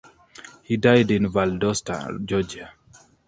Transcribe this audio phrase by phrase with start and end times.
[0.63, 2.71] He died in Valdosta, Georgia.